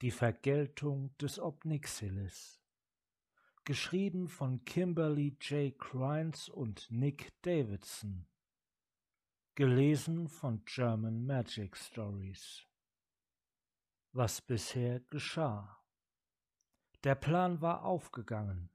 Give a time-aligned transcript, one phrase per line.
[0.00, 2.60] Die Vergeltung des Obnixilis.
[3.64, 5.76] Geschrieben von Kimberly J.
[5.76, 8.28] Crines und Nick Davidson.
[9.56, 12.64] Gelesen von German Magic Stories.
[14.12, 15.82] Was bisher geschah.
[17.02, 18.70] Der Plan war aufgegangen.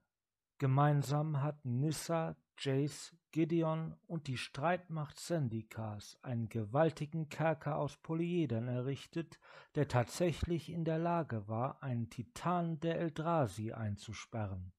[0.58, 9.40] Gemeinsam hatten Nissa, Jace, Gideon und die Streitmacht Sendikas einen gewaltigen Kerker aus Polyedern errichtet,
[9.76, 14.72] der tatsächlich in der Lage war, einen Titan der Eldrazi einzusperren.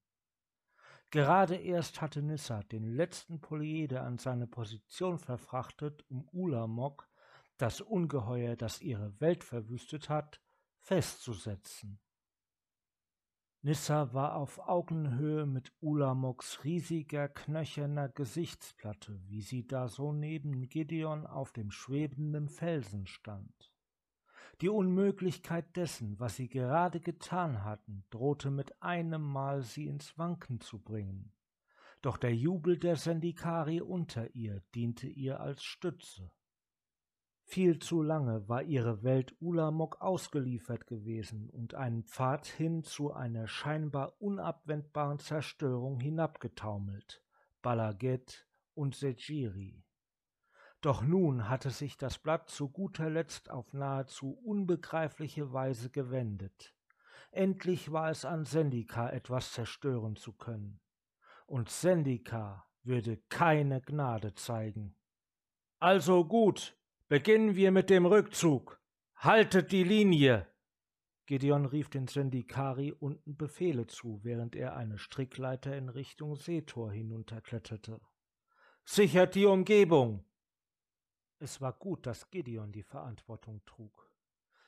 [1.11, 7.07] Gerade erst hatte Nissa den letzten Polyeder an seine Position verfrachtet, um Ulamog,
[7.57, 10.41] das Ungeheuer, das ihre Welt verwüstet hat,
[10.79, 11.99] festzusetzen.
[13.65, 21.25] Nissa war auf Augenhöhe mit Ulamoks riesiger, knöcherner Gesichtsplatte, wie sie da so neben Gideon
[21.25, 23.73] auf dem schwebenden Felsen stand.
[24.61, 30.61] Die Unmöglichkeit dessen, was sie gerade getan hatten, drohte mit einem Mal sie ins Wanken
[30.61, 31.33] zu bringen.
[32.03, 36.29] Doch der Jubel der Sendikari unter ihr diente ihr als Stütze.
[37.47, 43.47] Viel zu lange war ihre Welt Ulamog ausgeliefert gewesen und einen Pfad hin zu einer
[43.47, 47.23] scheinbar unabwendbaren Zerstörung hinabgetaumelt,
[47.61, 49.85] Balaget und Sejiri.
[50.81, 56.75] Doch nun hatte sich das Blatt zu guter Letzt auf nahezu unbegreifliche Weise gewendet.
[57.31, 60.79] Endlich war es an Sendika etwas zerstören zu können.
[61.45, 64.95] Und Sendika würde keine Gnade zeigen.
[65.79, 66.77] Also gut,
[67.07, 68.81] Beginnen wir mit dem Rückzug.
[69.17, 70.51] Haltet die Linie!
[71.27, 78.01] Gideon rief den Sendikari unten Befehle zu, während er eine Strickleiter in Richtung Seetor hinunterkletterte.
[78.85, 80.25] Sichert die Umgebung!
[81.37, 84.11] Es war gut, dass Gideon die Verantwortung trug.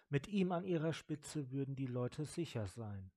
[0.07, 3.09] Mit ihm an ihrer Spitze würden die Leute sicher sein,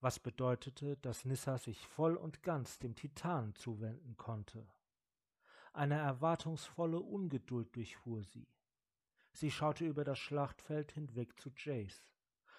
[0.00, 4.66] was bedeutete, dass Nissa sich voll und ganz dem Titan zuwenden konnte.
[5.72, 8.48] Eine erwartungsvolle Ungeduld durchfuhr sie.
[9.34, 12.14] Sie schaute über das Schlachtfeld hinweg zu Jace.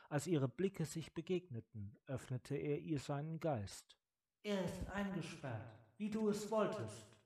[0.10, 3.98] Als ihre Blicke sich begegneten, öffnete er ihr seinen Geist.
[4.44, 7.18] Er ist eingesperrt, wie du es wolltest,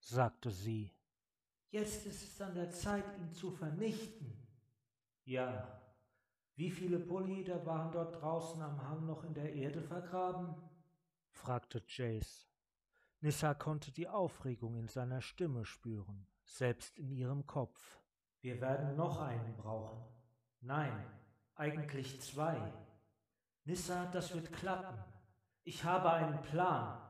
[0.00, 0.92] sagte sie.
[1.70, 4.36] Jetzt ist es an der Zeit, ihn zu vernichten.
[5.24, 5.80] Ja.
[6.56, 10.56] Wie viele Polyeder waren dort draußen am Hang noch in der Erde vergraben?
[11.30, 12.48] fragte Jace.
[13.20, 18.00] Nissa konnte die Aufregung in seiner Stimme spüren, selbst in ihrem Kopf.
[18.40, 20.02] Wir werden noch einen brauchen.
[20.60, 21.04] Nein,
[21.54, 22.72] eigentlich zwei.
[23.64, 24.96] Nissa, das wird klappen.
[25.64, 27.00] Ich habe einen Plan.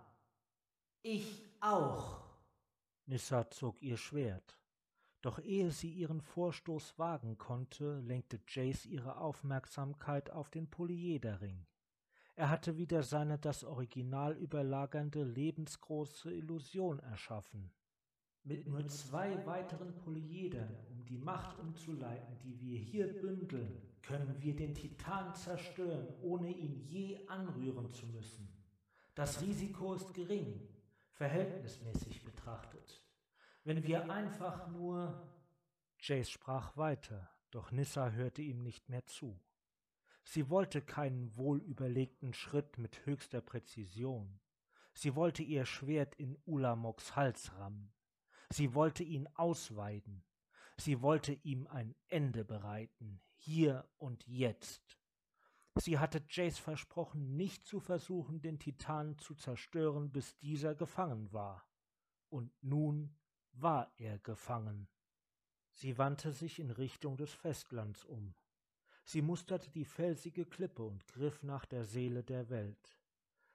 [1.03, 2.23] Ich auch.
[3.07, 4.59] Nissa zog ihr Schwert.
[5.21, 11.67] Doch ehe sie ihren Vorstoß wagen konnte, lenkte Jace ihre Aufmerksamkeit auf den Polyederring.
[12.37, 17.73] Er hatte wieder seine das Original überlagernde lebensgroße Illusion erschaffen.
[18.45, 20.77] Mit nur zwei weiteren Polyedern,
[21.09, 27.27] die Macht umzuleiten, die wir hier bündeln, können wir den Titan zerstören, ohne ihn je
[27.27, 28.49] anrühren zu müssen.
[29.15, 30.61] Das Risiko ist gering,
[31.13, 33.03] verhältnismäßig betrachtet.
[33.65, 35.29] Wenn wir einfach nur...
[35.99, 39.41] Jace sprach weiter, doch Nissa hörte ihm nicht mehr zu.
[40.25, 44.41] Sie wollte keinen wohlüberlegten Schritt mit höchster Präzision.
[44.93, 47.93] Sie wollte ihr Schwert in Ulamoks Hals rammen.
[48.51, 50.23] Sie wollte ihn ausweiden.
[50.81, 54.99] Sie wollte ihm ein Ende bereiten, hier und jetzt.
[55.75, 61.69] Sie hatte Jace versprochen, nicht zu versuchen, den Titan zu zerstören, bis dieser gefangen war.
[62.29, 63.17] Und nun
[63.53, 64.89] war er gefangen.
[65.73, 68.35] Sie wandte sich in Richtung des Festlands um.
[69.05, 73.01] Sie musterte die felsige Klippe und griff nach der Seele der Welt.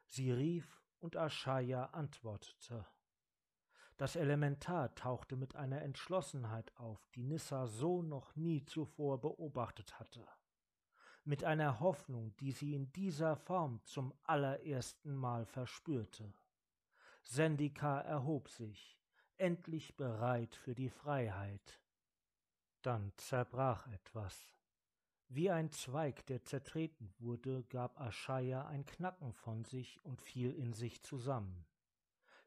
[0.08, 2.86] Sie rief, und Aschaya antwortete.
[3.98, 10.26] Das Elementar tauchte mit einer Entschlossenheit auf, die Nissa so noch nie zuvor beobachtet hatte.
[11.26, 16.34] Mit einer Hoffnung, die sie in dieser Form zum allerersten Mal verspürte.
[17.22, 18.98] Sendika erhob sich,
[19.38, 21.80] endlich bereit für die Freiheit.
[22.82, 24.54] Dann zerbrach etwas.
[25.30, 30.74] Wie ein Zweig, der zertreten wurde, gab Aschaya ein Knacken von sich und fiel in
[30.74, 31.66] sich zusammen.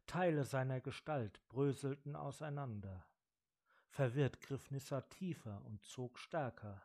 [0.06, 3.06] Teile seiner Gestalt bröselten auseinander.
[3.88, 6.82] Verwirrt griff Nissa tiefer und zog stärker,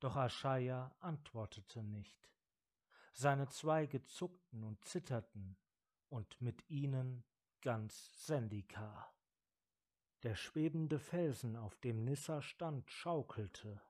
[0.00, 2.28] doch Aschaya antwortete nicht.
[3.14, 5.56] Seine Zweige zuckten und zitterten,
[6.08, 7.24] und mit ihnen
[7.62, 9.10] ganz Sendika.
[10.22, 13.80] Der schwebende Felsen, auf dem Nissa stand, schaukelte.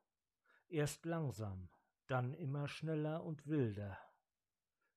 [0.68, 1.68] Erst langsam,
[2.06, 3.98] Dann immer schneller und wilder.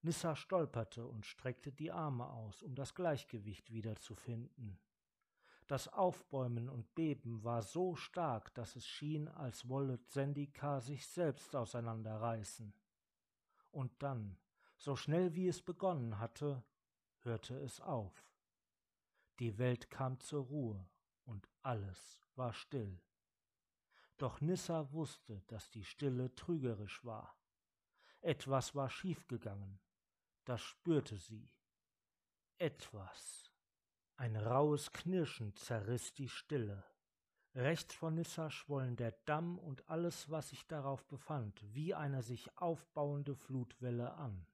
[0.06, 4.78] Nissa stolperte und streckte die Arme aus, um das Gleichgewicht wiederzufinden.
[5.66, 11.56] Das Aufbäumen und Beben war so stark, dass es schien, als wolle Sendika sich selbst
[11.56, 12.72] auseinanderreißen.
[13.72, 14.38] Und dann,
[14.78, 16.64] so schnell wie es begonnen hatte,
[17.22, 18.32] hörte es auf.
[19.40, 20.88] Die Welt kam zur Ruhe
[21.24, 23.02] und alles war still.
[24.18, 27.36] Doch Nissa wusste, dass die Stille trügerisch war.
[28.22, 29.80] Etwas war schiefgegangen,
[30.46, 31.52] das spürte sie.
[32.58, 33.52] Etwas.
[34.16, 36.84] Ein raues Knirschen zerriss die Stille.
[37.54, 42.58] Rechts von Nissa schwollen der Damm und alles, was sich darauf befand, wie eine sich
[42.58, 44.46] aufbauende Flutwelle an.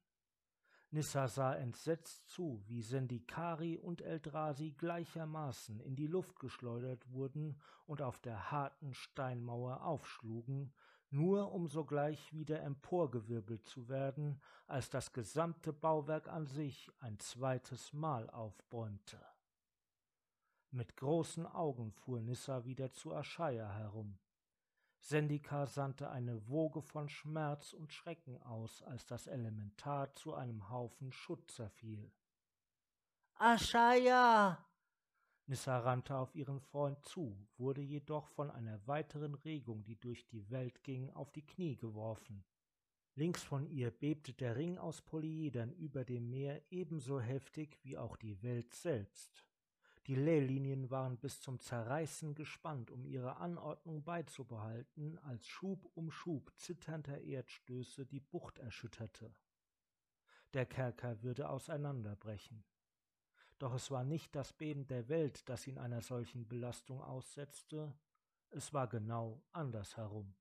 [0.94, 8.02] Nissa sah entsetzt zu, wie Sendikari und Eldrasi gleichermaßen in die Luft geschleudert wurden und
[8.02, 10.74] auf der harten Steinmauer aufschlugen,
[11.12, 17.94] nur um sogleich wieder emporgewirbelt zu werden, als das gesamte Bauwerk an sich ein zweites
[17.94, 19.20] Mal aufbäumte.
[20.72, 24.18] Mit großen Augen fuhr Nissa wieder zu Aschaya herum.
[25.02, 31.12] Sendika sandte eine Woge von Schmerz und Schrecken aus, als das Elementar zu einem Haufen
[31.12, 32.12] Schutt zerfiel.
[33.36, 34.71] Aschaya!
[35.52, 40.50] Nissa rannte auf ihren Freund zu, wurde jedoch von einer weiteren Regung, die durch die
[40.50, 42.46] Welt ging, auf die Knie geworfen.
[43.16, 48.16] Links von ihr bebte der Ring aus Polyedern über dem Meer ebenso heftig wie auch
[48.16, 49.46] die Welt selbst.
[50.08, 56.50] Die Leylinien waren bis zum Zerreißen gespannt, um ihre Anordnung beizubehalten, als Schub um Schub
[56.56, 59.36] zitternder Erdstöße die Bucht erschütterte.
[60.54, 62.64] Der Kerker würde auseinanderbrechen.
[63.62, 67.94] Doch es war nicht das Beben der Welt, das ihn einer solchen Belastung aussetzte,
[68.50, 70.34] es war genau andersherum.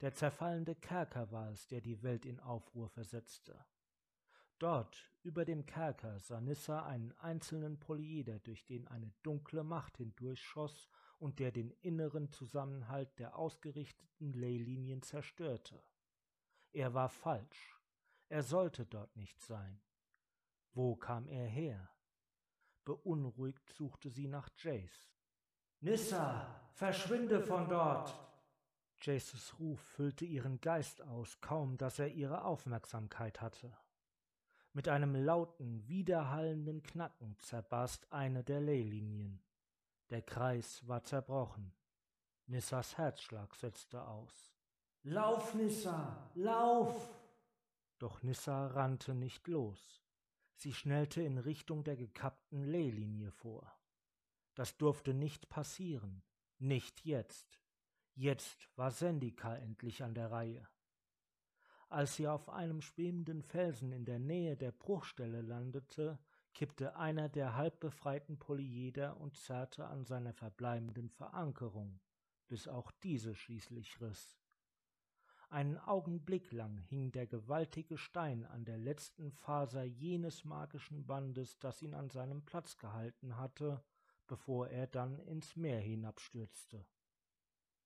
[0.00, 3.66] Der zerfallende Kerker war es, der die Welt in Aufruhr versetzte.
[4.60, 10.88] Dort, über dem Kerker, sah Nissa einen einzelnen Polyeder, durch den eine dunkle Macht hindurchschoss
[11.18, 15.82] und der den inneren Zusammenhalt der ausgerichteten Leylinien zerstörte.
[16.70, 17.80] Er war falsch.
[18.28, 19.80] Er sollte dort nicht sein.
[20.72, 21.91] Wo kam er her?
[22.84, 25.12] Beunruhigt suchte sie nach Jace.
[25.80, 28.14] Nissa, verschwinde von dort!
[29.00, 33.76] Jaces Ruf füllte ihren Geist aus, kaum dass er ihre Aufmerksamkeit hatte.
[34.72, 39.42] Mit einem lauten, widerhallenden Knacken zerbarst eine der Leylinien.
[40.10, 41.74] Der Kreis war zerbrochen.
[42.46, 44.54] Nissas Herzschlag setzte aus.
[45.02, 47.10] Lauf, Nissa, lauf!
[47.98, 50.01] Doch Nissa rannte nicht los.
[50.56, 53.72] Sie schnellte in Richtung der gekappten Leylinie vor.
[54.54, 56.22] Das durfte nicht passieren.
[56.58, 57.60] Nicht jetzt.
[58.14, 60.68] Jetzt war Sendika endlich an der Reihe.
[61.88, 66.18] Als sie auf einem schwebenden Felsen in der Nähe der Bruchstelle landete,
[66.54, 72.00] kippte einer der halbbefreiten Polyeder und zerrte an seiner verbleibenden Verankerung,
[72.48, 74.41] bis auch diese schließlich riss.
[75.52, 81.82] Einen Augenblick lang hing der gewaltige Stein an der letzten Faser jenes magischen Bandes, das
[81.82, 83.84] ihn an seinem Platz gehalten hatte,
[84.26, 86.86] bevor er dann ins Meer hinabstürzte.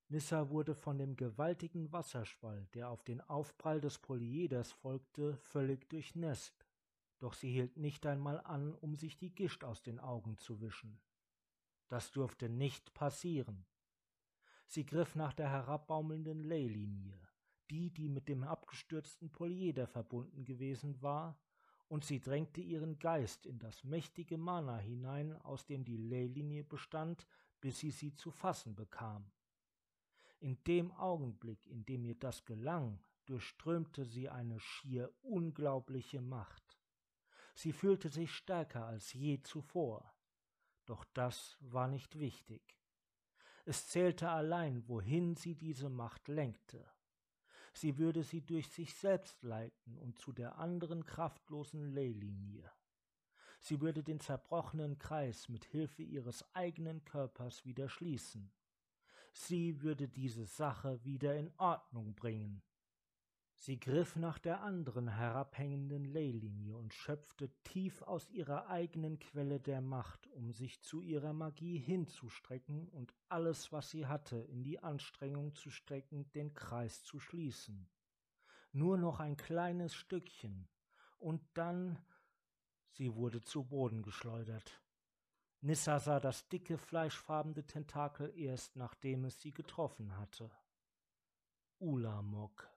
[0.06, 6.68] Nissa wurde von dem gewaltigen Wasserschwall, der auf den Aufprall des Polyeders folgte, völlig durchnässt,
[7.18, 11.00] doch sie hielt nicht einmal an, um sich die Gischt aus den Augen zu wischen.
[11.88, 13.66] Das durfte nicht passieren.
[14.68, 17.25] Sie griff nach der herabbaumelnden Leylinie,
[17.70, 21.38] die, die mit dem abgestürzten Polyeder verbunden gewesen war,
[21.88, 27.26] und sie drängte ihren Geist in das mächtige Mana hinein, aus dem die Leylinie bestand,
[27.61, 29.30] bis sie sie zu fassen bekam.
[30.40, 36.78] In dem Augenblick, in dem ihr das gelang, durchströmte sie eine schier unglaubliche Macht.
[37.54, 40.12] Sie fühlte sich stärker als je zuvor.
[40.85, 42.76] Doch das war nicht wichtig.
[43.64, 46.87] Es zählte allein, wohin sie diese Macht lenkte.
[47.76, 52.71] Sie würde sie durch sich selbst leiten und zu der anderen kraftlosen Leylinie.
[53.61, 58.50] Sie würde den zerbrochenen Kreis mit Hilfe ihres eigenen Körpers wieder schließen
[59.37, 62.62] sie würde diese Sache wieder in Ordnung bringen.
[63.58, 69.80] Sie griff nach der anderen herabhängenden Leylinie und schöpfte tief aus ihrer eigenen Quelle der
[69.80, 75.54] Macht, um sich zu ihrer Magie hinzustrecken und alles, was sie hatte, in die Anstrengung
[75.54, 77.88] zu strecken, den Kreis zu schließen.
[78.72, 80.68] Nur noch ein kleines Stückchen,
[81.18, 81.98] und dann
[82.90, 84.82] sie wurde zu Boden geschleudert.
[85.62, 90.50] Nissa sah das dicke, fleischfarbene Tentakel erst, nachdem es sie getroffen hatte.
[91.78, 92.75] Ulamog.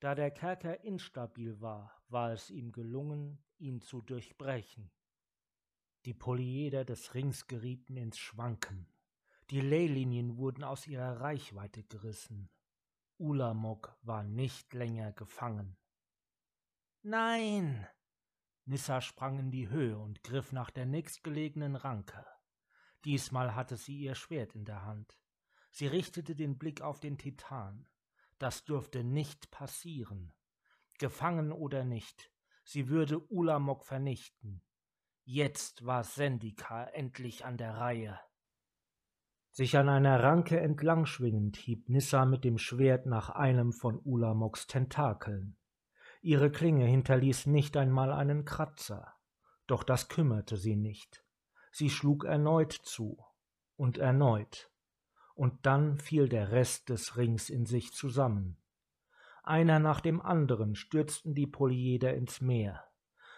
[0.00, 4.90] Da der Kerker instabil war, war es ihm gelungen, ihn zu durchbrechen.
[6.04, 8.86] Die Polyeder des Rings gerieten ins Schwanken.
[9.50, 12.50] Die Leylinien wurden aus ihrer Reichweite gerissen.
[13.18, 15.76] Ulamog war nicht länger gefangen.
[17.02, 17.86] Nein!
[18.66, 22.24] Nissa sprang in die Höhe und griff nach der nächstgelegenen Ranke.
[23.04, 25.18] Diesmal hatte sie ihr Schwert in der Hand.
[25.70, 27.86] Sie richtete den Blick auf den Titan.
[28.38, 30.32] Das durfte nicht passieren.
[30.98, 32.30] Gefangen oder nicht,
[32.64, 34.62] sie würde Ulamog vernichten.
[35.24, 38.20] Jetzt war Sendika endlich an der Reihe.
[39.50, 45.56] Sich an einer Ranke entlangschwingend hieb Nissa mit dem Schwert nach einem von Ulamoks Tentakeln.
[46.22, 49.14] Ihre Klinge hinterließ nicht einmal einen Kratzer,
[49.68, 51.24] doch das kümmerte sie nicht.
[51.70, 53.24] Sie schlug erneut zu
[53.76, 54.72] und erneut,
[55.34, 58.56] und dann fiel der Rest des Rings in sich zusammen.
[59.42, 62.84] Einer nach dem anderen stürzten die Polyeder ins Meer.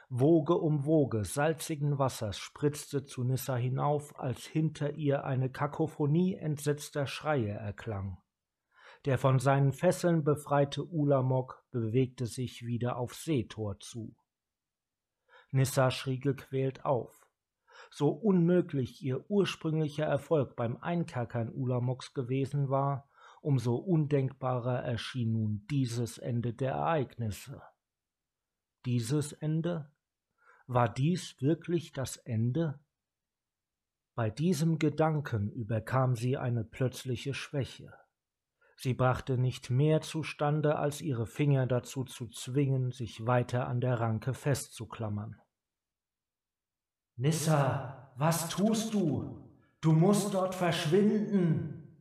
[0.09, 7.09] Woge um Woge salzigen Wassers spritzte zu Nissa hinauf, als hinter ihr eine Kakophonie entsetzter
[7.09, 8.19] Schreie erklang.
[9.05, 14.15] Der von seinen Fesseln befreite Ulamog bewegte sich wieder auf Seetor zu.
[15.51, 17.26] Nissa schrie gequält auf.
[17.91, 23.09] So unmöglich ihr ursprünglicher Erfolg beim Einkerkern Ulamogs gewesen war,
[23.41, 27.63] umso undenkbarer erschien nun dieses Ende der Ereignisse.
[28.85, 29.91] Dieses Ende
[30.67, 32.81] war dies wirklich das Ende?
[34.15, 37.93] Bei diesem Gedanken überkam sie eine plötzliche Schwäche.
[38.77, 44.01] Sie brachte nicht mehr zustande, als ihre Finger dazu zu zwingen, sich weiter an der
[44.01, 45.41] Ranke festzuklammern.
[47.17, 49.43] Nissa, was tust du?
[49.81, 51.99] Du musst dort verschwinden.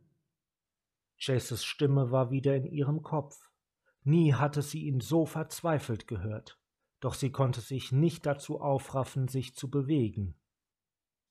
[1.18, 3.50] Jaces Stimme war wieder in ihrem Kopf.
[4.04, 6.60] Nie hatte sie ihn so verzweifelt gehört
[7.06, 10.36] doch sie konnte sich nicht dazu aufraffen, sich zu bewegen.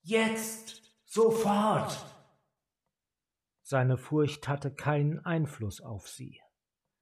[0.02, 0.82] Jetzt.
[1.04, 1.98] Sofort.
[3.62, 6.40] Seine Furcht hatte keinen Einfluss auf sie.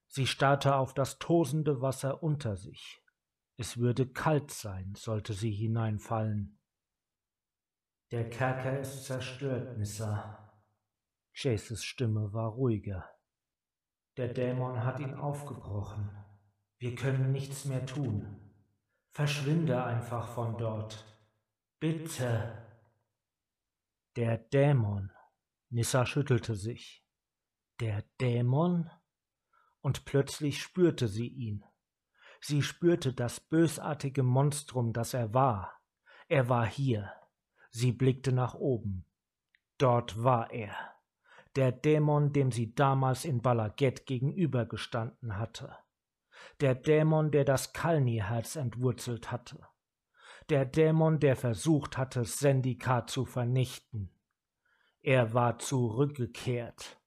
[0.08, 3.02] Sie starrte auf das tosende Wasser unter sich.
[3.58, 6.58] Es würde kalt sein, sollte sie hineinfallen.
[8.12, 10.54] Der Kerker ist zerstört, Nissa.
[11.32, 13.08] Chases Stimme war ruhiger.
[14.18, 16.10] Der Dämon hat ihn aufgebrochen.
[16.76, 18.38] Wir können nichts mehr tun.
[19.12, 21.06] Verschwinde einfach von dort.
[21.80, 22.68] Bitte.
[24.16, 25.10] Der Dämon.
[25.70, 27.06] Nissa schüttelte sich.
[27.80, 28.90] Der Dämon?
[29.80, 31.64] Und plötzlich spürte sie ihn.
[32.42, 35.80] Sie spürte das bösartige Monstrum, das er war.
[36.28, 37.10] Er war hier.
[37.72, 39.04] Sie blickte nach oben.
[39.78, 40.74] Dort war er.
[41.56, 45.76] Der Dämon, dem sie damals in Balaget gegenübergestanden hatte
[46.60, 49.58] der Dämon, der das Kalni-Herz entwurzelt hatte,
[50.48, 54.10] der Dämon, der versucht hatte, Sendika zu vernichten.
[55.00, 57.00] Er war zurückgekehrt.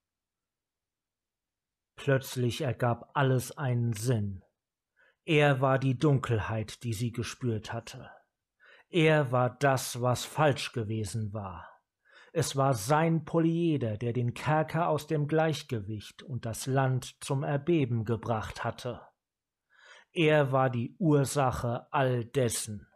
[1.95, 4.43] Plötzlich ergab alles einen Sinn.
[5.23, 8.11] Er war die Dunkelheit, die sie gespürt hatte.
[8.95, 11.67] Er war das, was falsch gewesen war.
[12.31, 18.05] Es war sein Polyeder, der den Kerker aus dem Gleichgewicht und das Land zum Erbeben
[18.05, 19.01] gebracht hatte.
[20.13, 22.87] Er war die Ursache all dessen.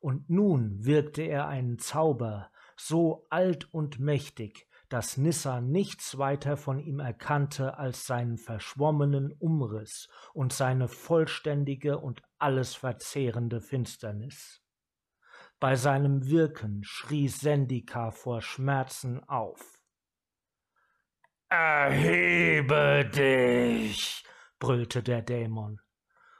[0.00, 6.78] Und nun wirkte er einen Zauber, so alt und mächtig, dass Nissa nichts weiter von
[6.78, 14.61] ihm erkannte als seinen verschwommenen Umriss und seine vollständige und alles verzehrende Finsternis.
[15.62, 19.78] Bei seinem Wirken schrie Sendika vor Schmerzen auf.
[21.48, 24.24] Erhebe dich,
[24.58, 25.80] brüllte der Dämon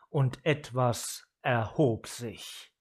[0.08, 2.74] und etwas erhob sich.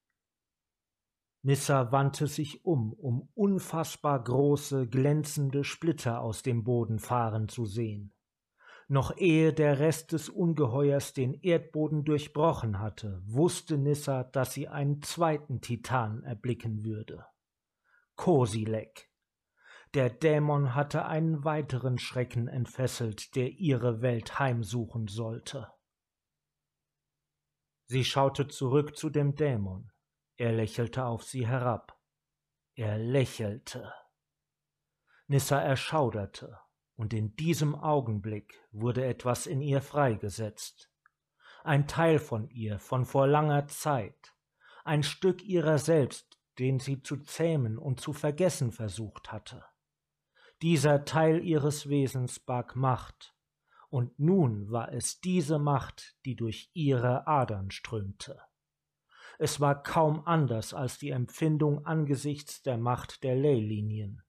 [1.44, 8.16] Nissa wandte sich um, um unfassbar große, glänzende Splitter aus dem Boden fahren zu sehen.
[8.92, 15.02] Noch ehe der Rest des Ungeheuers den Erdboden durchbrochen hatte, wusste Nissa, dass sie einen
[15.02, 17.26] zweiten Titan erblicken würde.
[18.18, 19.10] Kosilek.
[19.94, 25.72] Der Dämon hatte einen weiteren Schrecken entfesselt, der ihre Welt heimsuchen sollte.
[27.86, 29.90] Sie schaute zurück zu dem Dämon.
[30.36, 31.98] Er lächelte auf sie herab.
[32.76, 33.94] Er lächelte.
[35.28, 36.60] Nissa erschauderte,
[37.02, 40.92] und in diesem Augenblick wurde etwas in ihr freigesetzt.
[41.64, 44.36] Ein Teil von ihr von vor langer Zeit,
[44.84, 49.66] ein Stück ihrer selbst, den sie zu zähmen und zu vergessen versucht hatte.
[50.62, 53.36] Dieser Teil ihres Wesens barg Macht,
[53.90, 58.40] und nun war es diese Macht, die durch ihre Adern strömte.
[59.40, 64.22] Es war kaum anders als die Empfindung angesichts der Macht der Leylinien.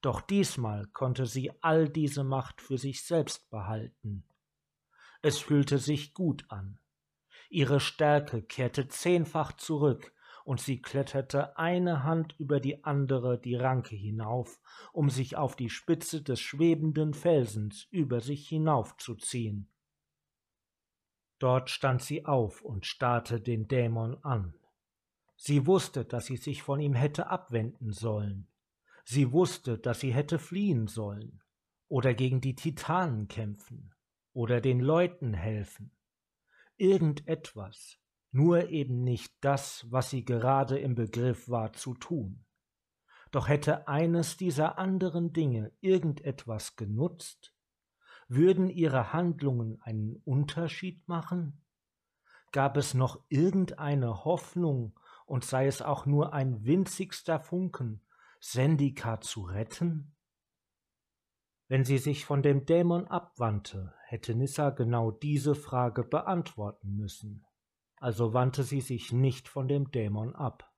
[0.00, 4.24] Doch diesmal konnte sie all diese Macht für sich selbst behalten.
[5.22, 6.78] Es fühlte sich gut an.
[7.50, 10.14] Ihre Stärke kehrte zehnfach zurück,
[10.44, 14.58] und sie kletterte eine Hand über die andere die Ranke hinauf,
[14.92, 19.68] um sich auf die Spitze des schwebenden Felsens über sich hinaufzuziehen.
[21.38, 24.54] Dort stand sie auf und starrte den Dämon an.
[25.36, 28.49] Sie wusste, dass sie sich von ihm hätte abwenden sollen.
[29.12, 31.42] Sie wusste, dass sie hätte fliehen sollen
[31.88, 33.92] oder gegen die Titanen kämpfen
[34.32, 35.90] oder den Leuten helfen.
[36.76, 37.98] Irgendetwas,
[38.30, 42.44] nur eben nicht das, was sie gerade im Begriff war zu tun.
[43.32, 47.52] Doch hätte eines dieser anderen Dinge irgendetwas genutzt?
[48.28, 51.64] Würden ihre Handlungen einen Unterschied machen?
[52.52, 58.02] Gab es noch irgendeine Hoffnung, und sei es auch nur ein winzigster Funken,
[58.40, 60.16] Sendika zu retten?
[61.68, 67.46] Wenn sie sich von dem Dämon abwandte, hätte Nissa genau diese Frage beantworten müssen
[68.00, 70.72] also wandte sie sich nicht von dem Dämon ab.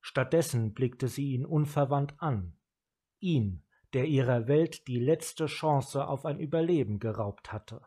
[0.00, 2.56] Stattdessen blickte sie ihn unverwandt an,
[3.18, 7.84] ihn, der ihrer Welt die letzte Chance auf ein Überleben geraubt hatte.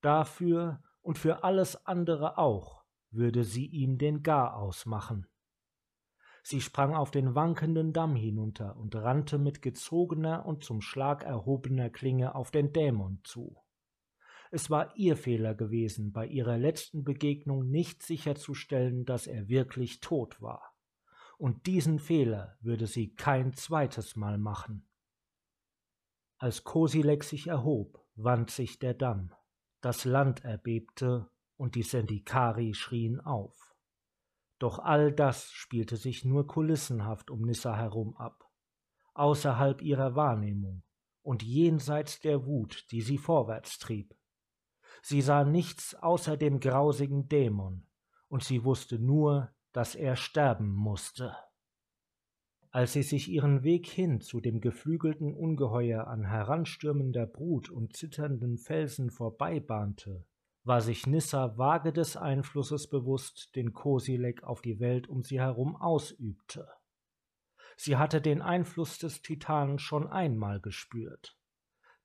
[0.00, 5.26] Dafür und für alles andere auch würde sie ihm den Garaus machen.
[6.46, 11.88] Sie sprang auf den wankenden Damm hinunter und rannte mit gezogener und zum Schlag erhobener
[11.88, 13.56] Klinge auf den Dämon zu.
[14.50, 20.40] Es war ihr Fehler gewesen, bei ihrer letzten Begegnung nicht sicherzustellen, dass er wirklich tot
[20.42, 20.74] war.
[21.38, 24.86] Und diesen Fehler würde sie kein zweites Mal machen.
[26.36, 29.32] Als Kosilek sich erhob, wand sich der Damm.
[29.80, 33.73] Das Land erbebte und die Sendikari schrien auf.
[34.64, 38.50] Doch all das spielte sich nur kulissenhaft um Nissa herum ab,
[39.12, 40.82] außerhalb ihrer Wahrnehmung
[41.20, 44.16] und jenseits der Wut, die sie vorwärts trieb.
[45.02, 47.86] Sie sah nichts außer dem grausigen Dämon,
[48.28, 51.36] und sie wusste nur, dass er sterben musste.
[52.70, 58.56] Als sie sich ihren Weg hin zu dem geflügelten Ungeheuer an heranstürmender Brut und zitternden
[58.56, 60.24] Felsen vorbeibahnte,
[60.64, 65.76] war sich Nissa vage des Einflusses bewusst, den Kosilek auf die Welt um sie herum
[65.76, 66.68] ausübte.
[67.76, 71.36] Sie hatte den Einfluss des Titanen schon einmal gespürt.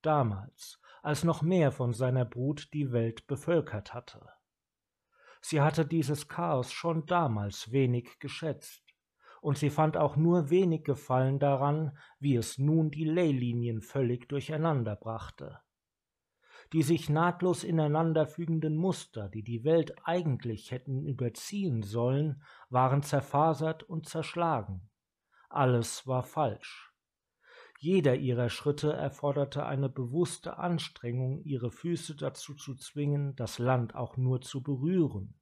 [0.01, 4.27] Damals, als noch mehr von seiner Brut die Welt bevölkert hatte.
[5.41, 8.83] Sie hatte dieses Chaos schon damals wenig geschätzt,
[9.41, 14.97] und sie fand auch nur wenig Gefallen daran, wie es nun die Leylinien völlig durcheinander
[14.97, 15.61] brachte.
[16.71, 24.07] Die sich nahtlos ineinanderfügenden Muster, die die Welt eigentlich hätten überziehen sollen, waren zerfasert und
[24.07, 24.89] zerschlagen.
[25.49, 26.93] Alles war falsch.
[27.79, 34.17] Jeder ihrer Schritte erforderte eine bewusste Anstrengung, ihre Füße dazu zu zwingen, das Land auch
[34.17, 35.39] nur zu berühren,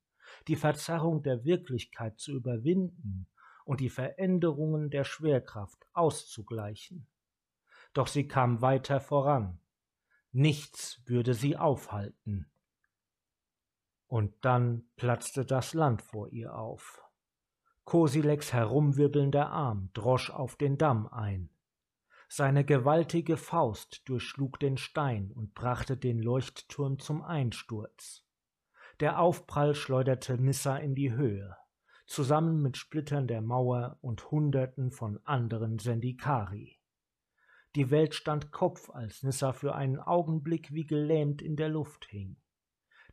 [0.47, 3.27] die Verzerrung der Wirklichkeit zu überwinden
[3.65, 7.07] und die Veränderungen der Schwerkraft auszugleichen.
[7.93, 9.59] Doch sie kam weiter voran.
[10.31, 12.51] Nichts würde sie aufhalten.
[14.07, 17.03] Und dann platzte das Land vor ihr auf.
[17.83, 21.49] Kosileks herumwirbelnder Arm drosch auf den Damm ein.
[22.29, 28.25] Seine gewaltige Faust durchschlug den Stein und brachte den Leuchtturm zum Einsturz.
[28.99, 31.55] Der Aufprall schleuderte Nissa in die Höhe,
[32.05, 36.76] zusammen mit Splittern der Mauer und Hunderten von anderen Sendikari.
[37.77, 42.37] Die Welt stand Kopf, als Nissa für einen Augenblick wie gelähmt in der Luft hing.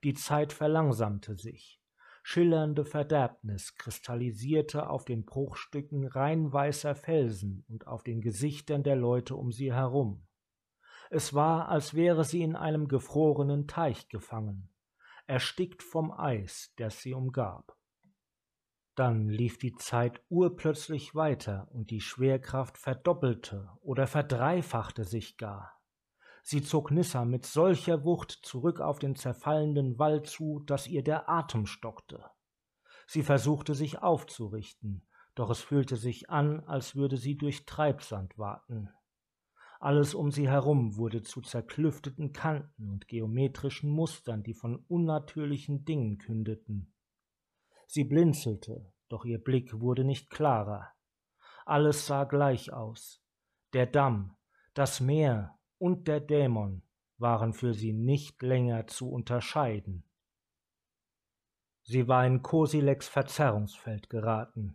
[0.03, 1.83] Die Zeit verlangsamte sich,
[2.22, 9.37] schillernde Verderbnis kristallisierte auf den Bruchstücken rein weißer Felsen und auf den Gesichtern der Leute
[9.37, 10.27] um sie herum.
[11.11, 14.70] Es war, als wäre sie in einem gefrorenen Teich gefangen,
[15.27, 17.77] erstickt vom Eis, das sie umgab.
[18.94, 25.80] Dann lief die Zeit urplötzlich weiter und die Schwerkraft verdoppelte oder verdreifachte sich gar.
[26.44, 31.28] Sie zog Nissa mit solcher Wucht zurück auf den zerfallenden Wall zu, dass ihr der
[31.28, 32.22] Atem stockte.
[33.07, 38.90] Sie versuchte sich aufzurichten, doch es fühlte sich an, als würde sie durch Treibsand warten.
[39.80, 46.18] Alles um sie herum wurde zu zerklüfteten Kanten und geometrischen Mustern, die von unnatürlichen Dingen
[46.18, 46.93] kündeten.
[47.94, 50.90] Sie blinzelte, doch ihr Blick wurde nicht klarer.
[51.64, 53.22] Alles sah gleich aus.
[53.72, 54.37] Der Damm,
[54.74, 56.83] das Meer, und der Dämon,
[57.18, 60.02] waren für sie nicht länger zu unterscheiden.
[61.85, 64.74] Sie war in Kosilex Verzerrungsfeld geraten.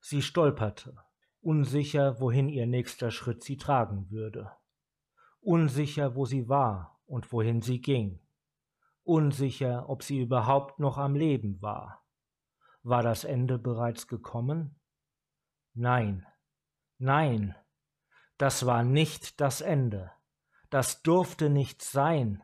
[0.00, 0.94] Sie stolperte,
[1.40, 4.52] unsicher, wohin ihr nächster Schritt sie tragen würde,
[5.40, 8.20] unsicher, wo sie war und wohin sie ging,
[9.02, 11.97] unsicher, ob sie überhaupt noch am Leben war.
[12.82, 14.80] War das Ende bereits gekommen?
[15.74, 16.26] Nein,
[16.98, 17.54] nein,
[18.38, 20.12] das war nicht das Ende,
[20.70, 22.42] das durfte nicht sein,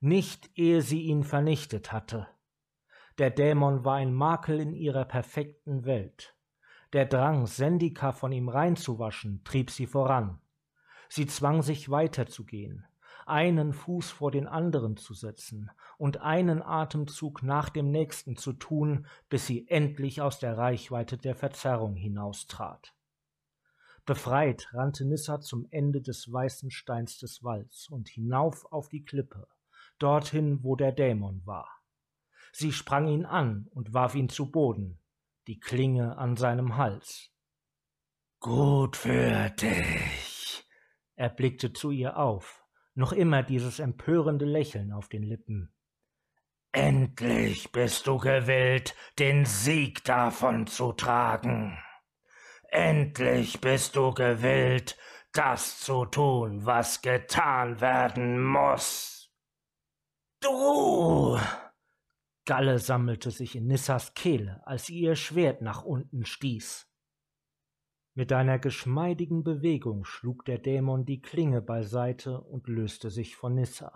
[0.00, 2.28] nicht ehe sie ihn vernichtet hatte.
[3.18, 6.36] Der Dämon war ein Makel in ihrer perfekten Welt.
[6.92, 10.40] Der Drang, Sendika von ihm reinzuwaschen, trieb sie voran.
[11.08, 12.86] Sie zwang sich weiterzugehen,
[13.26, 19.06] einen Fuß vor den anderen zu setzen und einen Atemzug nach dem nächsten zu tun,
[19.28, 22.94] bis sie endlich aus der Reichweite der Verzerrung hinaustrat.
[24.04, 29.48] Befreit rannte Nissa zum Ende des weißen Steins des Walls und hinauf auf die Klippe,
[29.98, 31.68] dorthin, wo der Dämon war.
[32.52, 35.00] Sie sprang ihn an und warf ihn zu Boden,
[35.48, 37.32] die Klinge an seinem Hals.
[38.38, 40.64] Gut für dich.
[41.16, 42.65] Er blickte zu ihr auf,
[42.96, 45.72] noch immer dieses empörende Lächeln auf den Lippen.
[46.72, 51.78] Endlich bist du gewillt, den Sieg davon zu tragen.
[52.68, 54.98] Endlich bist du gewillt,
[55.32, 59.30] das zu tun, was getan werden muss.
[60.40, 61.38] Du!
[62.44, 66.86] Galle sammelte sich in Nissas Kehle, als sie ihr Schwert nach unten stieß.
[68.18, 73.92] Mit einer geschmeidigen Bewegung schlug der Dämon die Klinge beiseite und löste sich von Nissa.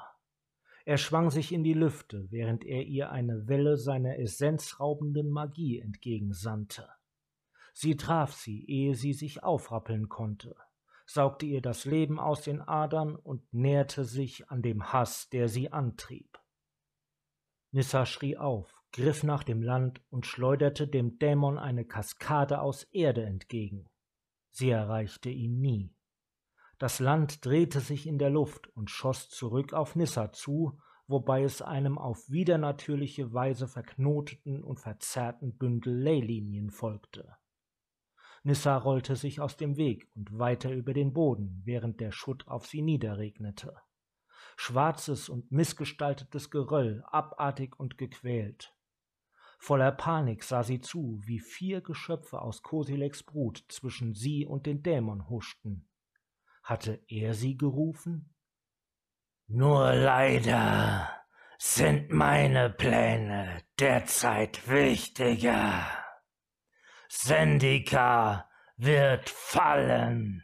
[0.85, 6.87] Er schwang sich in die Lüfte, während er ihr eine Welle seiner essenzraubenden Magie entgegensandte.
[7.73, 10.55] Sie traf sie, ehe sie sich aufrappeln konnte,
[11.07, 15.73] saugte ihr das Leben aus den Adern und näherte sich an dem Hass, der sie
[15.73, 16.39] antrieb.
[17.71, 23.25] Nissa schrie auf, griff nach dem Land und schleuderte dem Dämon eine Kaskade aus Erde
[23.25, 23.90] entgegen.
[24.51, 25.95] Sie erreichte ihn nie.
[26.79, 31.63] Das Land drehte sich in der Luft und schoss zurück auf Nissa zu, wobei es
[31.63, 37.37] einem auf widernatürliche Weise verknoteten und verzerrten Bündel Leylinien folgte.
[38.43, 42.67] Nissa rollte sich aus dem Weg und weiter über den Boden, während der Schutt auf
[42.67, 43.75] sie niederregnete
[44.61, 48.75] schwarzes und missgestaltetes Geröll, abartig und gequält.
[49.63, 54.83] Voller Panik sah sie zu, wie vier Geschöpfe aus Kosileks Brut zwischen sie und den
[54.83, 55.87] Dämon huschten.
[56.63, 58.35] Hatte er sie gerufen?
[59.49, 61.11] Nur leider
[61.59, 65.85] sind meine Pläne derzeit wichtiger.
[67.11, 70.43] Sendika wird fallen.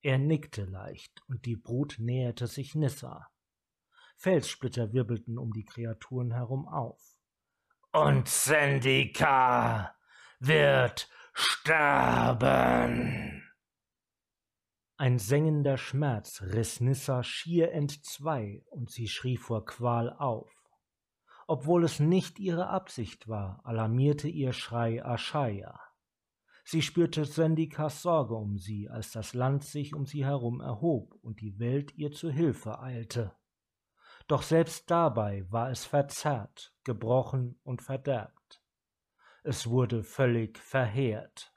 [0.00, 3.28] Er nickte leicht, und die Brut näherte sich Nissa.
[4.16, 7.17] Felssplitter wirbelten um die Kreaturen herum auf.
[8.00, 9.92] Und Sendika
[10.38, 12.62] wird sterben.
[14.96, 20.48] Ein sengender Schmerz riss Nissa schier entzwei, und sie schrie vor Qual auf.
[21.48, 25.80] Obwohl es nicht ihre Absicht war, alarmierte ihr Schrei Aschaya.
[26.64, 31.40] Sie spürte Sendikas Sorge um sie, als das Land sich um sie herum erhob und
[31.40, 33.37] die Welt ihr zu Hilfe eilte.
[34.28, 38.62] Doch selbst dabei war es verzerrt, gebrochen und verderbt.
[39.42, 41.54] Es wurde völlig verheert.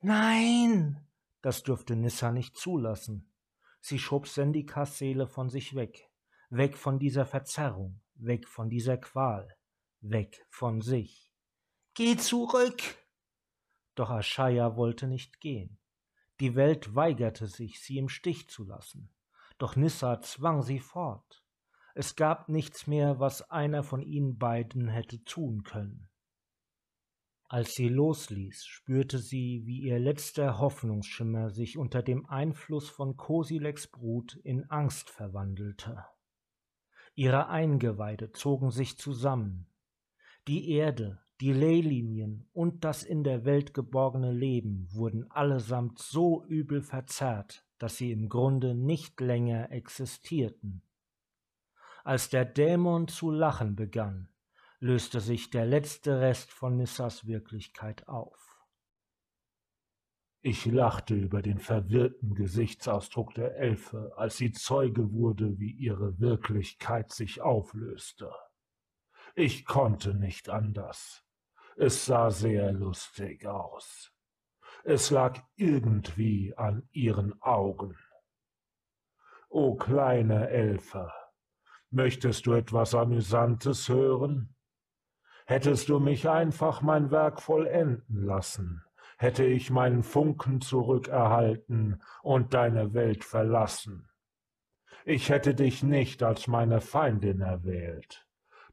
[0.00, 1.04] Nein!
[1.42, 3.32] Das durfte Nissa nicht zulassen.
[3.80, 6.08] Sie schob Sendikas Seele von sich weg,
[6.50, 9.56] weg von dieser Verzerrung, weg von dieser Qual,
[10.00, 11.32] weg von sich.
[11.94, 12.80] Geh zurück!
[13.96, 15.78] Doch Aschaya wollte nicht gehen.
[16.38, 19.12] Die Welt weigerte sich, sie im Stich zu lassen.
[19.58, 21.42] Doch Nissa zwang sie fort.
[21.98, 26.10] Es gab nichts mehr, was einer von ihnen beiden hätte tun können.
[27.48, 33.90] Als sie losließ, spürte sie, wie ihr letzter Hoffnungsschimmer sich unter dem Einfluss von Kosileks
[33.90, 36.04] Brut in Angst verwandelte.
[37.14, 39.66] Ihre Eingeweide zogen sich zusammen.
[40.48, 46.82] Die Erde, die Leylinien und das in der Welt geborgene Leben wurden allesamt so übel
[46.82, 50.82] verzerrt, dass sie im Grunde nicht länger existierten.
[52.06, 54.28] Als der Dämon zu lachen begann,
[54.78, 58.64] löste sich der letzte Rest von Nissas Wirklichkeit auf.
[60.40, 67.10] Ich lachte über den verwirrten Gesichtsausdruck der Elfe, als sie Zeuge wurde, wie ihre Wirklichkeit
[67.10, 68.32] sich auflöste.
[69.34, 71.24] Ich konnte nicht anders.
[71.76, 74.12] Es sah sehr lustig aus.
[74.84, 77.98] Es lag irgendwie an ihren Augen.
[79.48, 81.10] O kleine Elfe,
[81.90, 84.54] möchtest du etwas Amüsantes hören?
[85.46, 88.82] Hättest du mich einfach mein Werk vollenden lassen,
[89.16, 94.08] hätte ich meinen Funken zurückerhalten und deine Welt verlassen.
[95.04, 98.26] Ich hätte dich nicht als meine Feindin erwählt.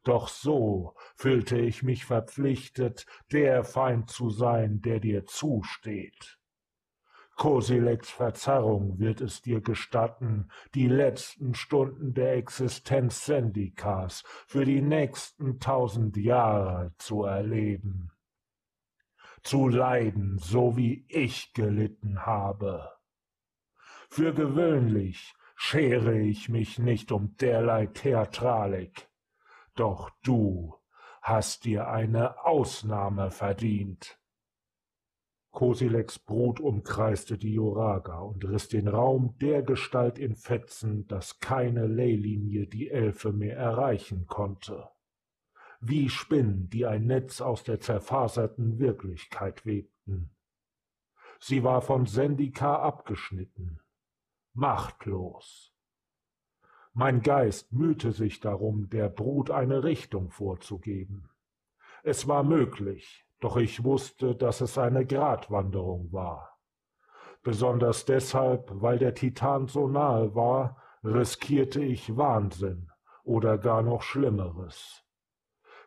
[0.04, 6.40] Doch so fühlte ich mich verpflichtet, der Feind zu sein, der dir zusteht.
[7.36, 15.60] Kosileks Verzerrung wird es dir gestatten, die letzten Stunden der Existenz Sendikas für die nächsten
[15.60, 18.12] tausend Jahre zu erleben.
[19.42, 22.92] Zu leiden, so wie ich gelitten habe.
[24.10, 29.10] Für gewöhnlich schere ich mich nicht um derlei Theatralik,
[29.76, 30.76] doch du
[31.22, 34.20] hast dir eine Ausnahme verdient.
[35.54, 42.66] Kosileks Brut umkreiste die Joraga und riss den Raum dergestalt in Fetzen, dass keine Leylinie
[42.66, 44.90] die Elfe mehr erreichen konnte.
[45.80, 50.32] Wie Spinnen, die ein Netz aus der zerfaserten Wirklichkeit webten.
[51.40, 53.80] Sie war von Sendika abgeschnitten,
[54.54, 55.72] machtlos.
[56.94, 61.30] Mein Geist mühte sich darum, der Brut eine Richtung vorzugeben.
[62.02, 66.58] Es war möglich, doch ich wusste, dass es eine Gratwanderung war.
[67.42, 72.90] Besonders deshalb, weil der Titan so nahe war, riskierte ich Wahnsinn
[73.26, 75.04] oder gar noch Schlimmeres.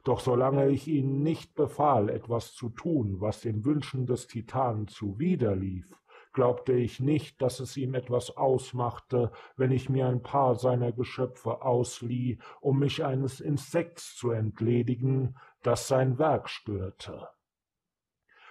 [0.05, 5.99] Doch solange ich ihnen nicht befahl, etwas zu tun, was den Wünschen des Titanen zuwiderlief,
[6.35, 11.63] glaubte ich nicht, dass es ihm etwas ausmachte, wenn ich mir ein paar seiner Geschöpfe
[11.63, 17.29] auslieh, um mich eines Insekts zu entledigen, das sein Werk störte.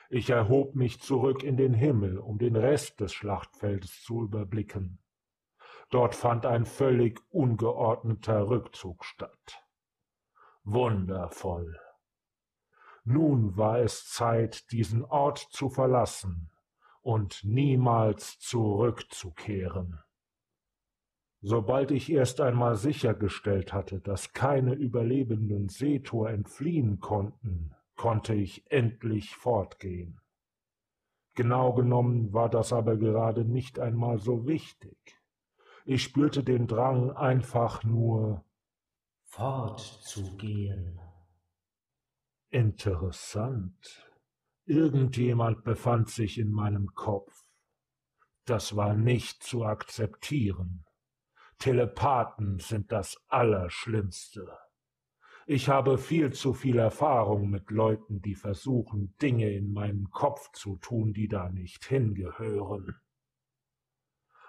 [0.09, 4.99] Ich erhob mich zurück in den Himmel, um den Rest des Schlachtfeldes zu überblicken.
[5.89, 9.63] Dort fand ein völlig ungeordneter Rückzug statt.
[10.63, 11.79] Wundervoll.
[13.03, 16.49] Nun war es Zeit, diesen Ort zu verlassen
[17.01, 19.99] und niemals zurückzukehren.
[21.41, 29.35] Sobald ich erst einmal sichergestellt hatte, dass keine überlebenden Seetor entfliehen konnten, konnte ich endlich
[29.35, 30.19] fortgehen.
[31.35, 34.97] Genau genommen war das aber gerade nicht einmal so wichtig.
[35.85, 38.45] Ich spürte den Drang, einfach nur
[39.25, 40.99] fortzugehen.
[42.49, 44.09] Interessant.
[44.65, 47.45] Irgendjemand befand sich in meinem Kopf.
[48.45, 50.85] Das war nicht zu akzeptieren.
[51.59, 54.57] Telepathen sind das Allerschlimmste.
[55.47, 60.77] Ich habe viel zu viel Erfahrung mit Leuten, die versuchen, Dinge in meinen Kopf zu
[60.77, 62.95] tun, die da nicht hingehören.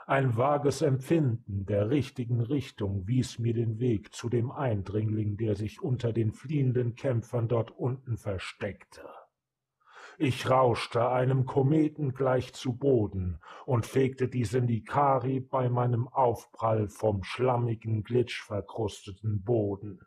[0.06, 5.82] Ein vages Empfinden der richtigen Richtung wies mir den Weg zu dem Eindringling, der sich
[5.82, 9.02] unter den fliehenden Kämpfern dort unten versteckte.
[10.16, 17.22] Ich rauschte einem Kometen gleich zu Boden und fegte die Sindikari bei meinem Aufprall vom
[17.22, 20.00] schlammigen, glitschverkrusteten Boden.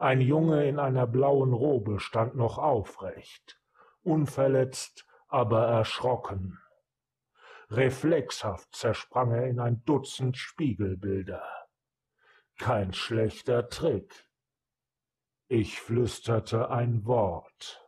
[0.00, 3.60] Ein Junge in einer blauen Robe stand noch aufrecht,
[4.04, 6.60] unverletzt, aber erschrocken.
[7.68, 11.42] Reflexhaft zersprang er in ein Dutzend Spiegelbilder.
[12.58, 14.30] Kein schlechter Trick.
[15.48, 17.84] Ich flüsterte ein Wort,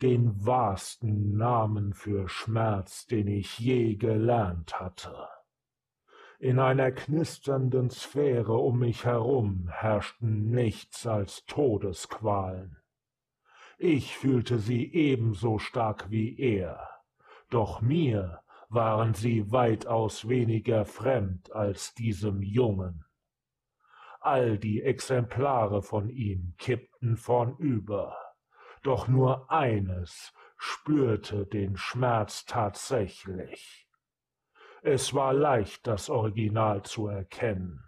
[0.00, 5.28] den wahrsten Namen für Schmerz, den ich je gelernt hatte.
[6.42, 12.78] In einer knisternden Sphäre um mich herum herrschten nichts als Todesqualen.
[13.78, 16.88] Ich fühlte sie ebenso stark wie er,
[17.48, 23.04] doch mir waren sie weitaus weniger fremd als diesem Jungen.
[24.18, 28.16] All die Exemplare von ihm kippten vornüber,
[28.82, 33.81] doch nur eines spürte den Schmerz tatsächlich.
[34.84, 37.84] Es war leicht, das Original zu erkennen.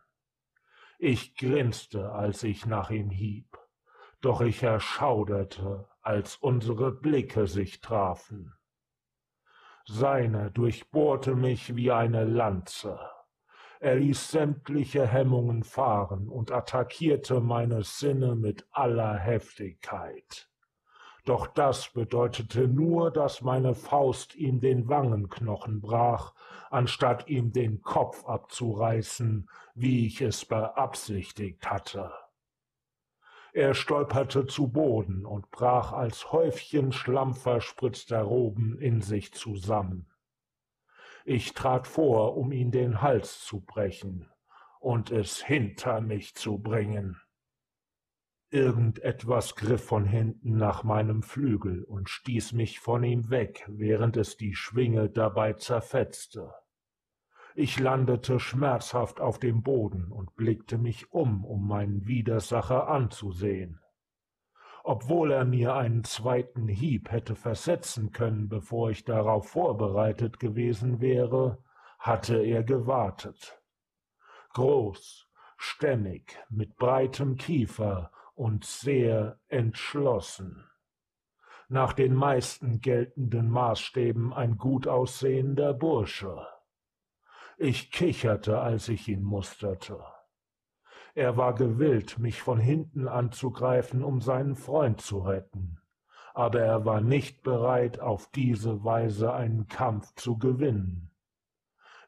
[1.00, 3.58] Ich grinste, als ich nach ihm hieb,
[4.20, 8.54] doch ich erschauderte, als unsere Blicke sich trafen.
[9.86, 13.00] Seine durchbohrte mich wie eine Lanze.
[13.80, 20.48] Er ließ sämtliche Hemmungen fahren und attackierte meine Sinne mit aller Heftigkeit.
[21.24, 26.34] Doch das bedeutete nur, dass meine Faust ihm den Wangenknochen brach,
[26.70, 32.12] anstatt ihm den Kopf abzureißen, wie ich es beabsichtigt hatte.
[33.54, 40.10] Er stolperte zu Boden und brach als Häufchen schlammverspritzter Roben in sich zusammen.
[41.24, 44.28] Ich trat vor, um ihn den Hals zu brechen
[44.80, 47.18] und es hinter mich zu bringen.
[48.54, 54.36] Irgendetwas griff von hinten nach meinem Flügel und stieß mich von ihm weg, während es
[54.36, 56.54] die Schwinge dabei zerfetzte.
[57.56, 63.80] Ich landete schmerzhaft auf dem Boden und blickte mich um, um meinen Widersacher anzusehen.
[64.84, 71.58] Obwohl er mir einen zweiten Hieb hätte versetzen können, bevor ich darauf vorbereitet gewesen wäre,
[71.98, 73.60] hatte er gewartet.
[74.50, 80.64] Groß, stämmig, mit breitem Kiefer und sehr entschlossen.
[81.68, 86.46] Nach den meisten geltenden Maßstäben ein gut aussehender Bursche.
[87.56, 90.04] Ich kicherte, als ich ihn musterte.
[91.14, 95.80] Er war gewillt, mich von hinten anzugreifen, um seinen Freund zu retten,
[96.34, 101.12] aber er war nicht bereit, auf diese Weise einen Kampf zu gewinnen.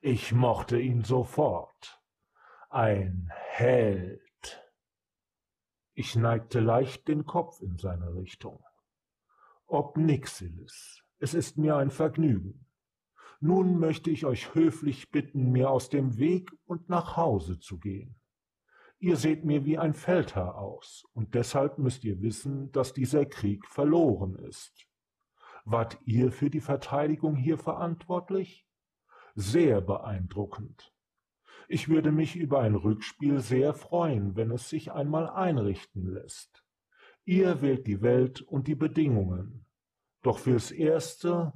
[0.01, 2.03] Ich mochte ihn sofort.
[2.69, 4.26] Ein Held.
[5.99, 8.63] Ich neigte leicht den Kopf in seine Richtung.
[9.67, 12.67] Ob Nixilis, es ist mir ein Vergnügen.
[13.41, 18.15] Nun möchte ich euch höflich bitten, mir aus dem Weg und nach Hause zu gehen.
[18.99, 23.67] Ihr seht mir wie ein Feldherr aus, und deshalb müsst ihr wissen, dass dieser Krieg
[23.67, 24.87] verloren ist.
[25.65, 28.67] Wart ihr für die Verteidigung hier verantwortlich?
[29.35, 30.93] Sehr beeindruckend.
[31.69, 36.65] Ich würde mich über ein Rückspiel sehr freuen, wenn es sich einmal einrichten lässt.
[37.25, 39.67] Ihr wählt die Welt und die Bedingungen.
[40.23, 41.53] Doch fürs Erste,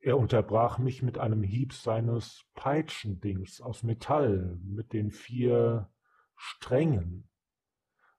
[0.00, 5.90] er unterbrach mich mit einem Hieb seines Peitschendings aus Metall mit den vier
[6.34, 7.28] Strängen.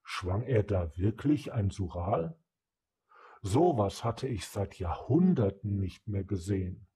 [0.03, 2.39] Schwang er da wirklich ein Sural?
[3.41, 6.87] Sowas hatte ich seit Jahrhunderten nicht mehr gesehen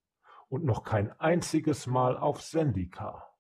[0.48, 3.31] und noch kein einziges Mal auf Sendika.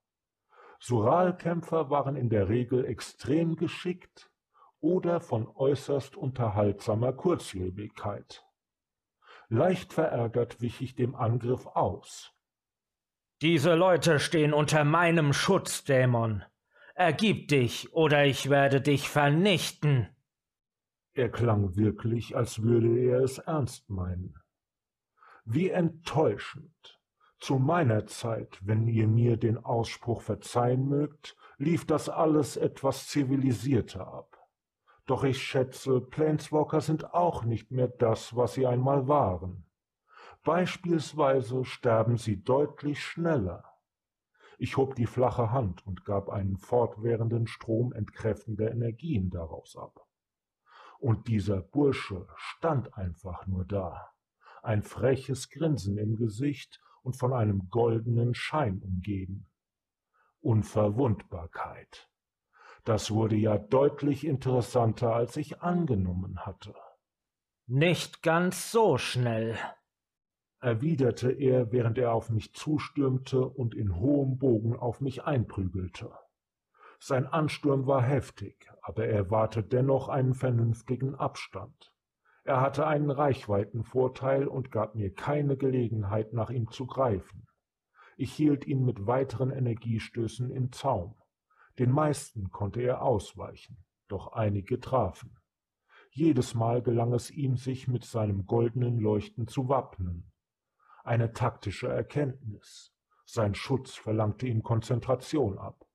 [0.84, 4.32] Suralkämpfer waren in der Regel extrem geschickt
[4.80, 8.44] oder von äußerst unterhaltsamer Kurzlebigkeit.
[9.48, 12.34] Leicht verärgert wich ich dem Angriff aus.
[13.42, 16.44] Diese Leute stehen unter meinem Schutz, Dämon.
[16.96, 20.10] Ergib dich, oder ich werde dich vernichten.
[21.14, 24.36] Er klang wirklich, als würde er es ernst meinen.
[25.46, 27.01] Wie enttäuschend.
[27.42, 34.06] Zu meiner Zeit, wenn ihr mir den Ausspruch verzeihen mögt, lief das alles etwas zivilisierter
[34.06, 34.48] ab.
[35.08, 39.66] Doch ich schätze, Planeswalker sind auch nicht mehr das, was sie einmal waren.
[40.44, 43.64] Beispielsweise sterben sie deutlich schneller.
[44.60, 50.06] Ich hob die flache Hand und gab einen fortwährenden Strom entkräftender Energien daraus ab.
[51.00, 54.12] Und dieser Bursche stand einfach nur da,
[54.62, 59.48] ein freches Grinsen im Gesicht und von einem goldenen Schein umgeben.
[60.42, 62.10] Unverwundbarkeit.
[62.84, 66.74] Das wurde ja deutlich interessanter, als ich angenommen hatte.
[67.68, 69.58] Nicht ganz so schnell,
[70.60, 76.12] erwiderte er, während er auf mich zustürmte und in hohem Bogen auf mich einprügelte.
[77.00, 81.91] Sein Ansturm war heftig, aber er wahrte dennoch einen vernünftigen Abstand.
[82.44, 87.48] Er hatte einen Reichweitenvorteil und gab mir keine Gelegenheit, nach ihm zu greifen.
[88.18, 91.16] Ich hielt ihn mit weiteren Energiestößen im Zaum.
[91.80, 95.38] Den meisten konnte er ausweichen, doch einige trafen.
[96.10, 100.32] Jedes Mal gelang es ihm, sich mit seinem goldenen Leuchten zu wappnen,
[101.04, 102.94] eine taktische Erkenntnis.
[103.26, 105.86] Sein Schutz verlangte ihm Konzentration ab.